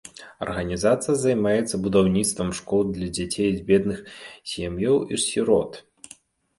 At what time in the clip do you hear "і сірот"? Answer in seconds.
5.15-5.71